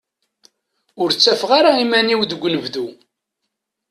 [1.01, 2.87] Ur ttafeɣ ara iman-iw deg unebdu.